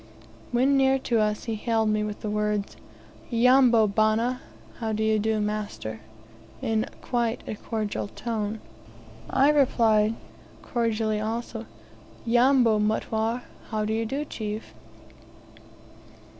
[0.51, 2.75] When near to us, he hailed me with the words,
[3.29, 4.41] "Yambo, bana?
[4.79, 5.99] How do you do, master?"
[6.59, 8.61] in quite a cordial tone.
[9.29, 10.15] I replied
[10.63, 11.67] cordially also,
[12.25, 13.43] "Yambo, mutware?
[13.69, 14.73] How do you do, chief?"